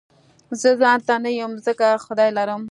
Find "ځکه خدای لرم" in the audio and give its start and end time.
1.65-2.61